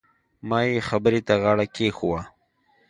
[0.49, 2.21] ما يې خبرې ته غاړه کېښووه.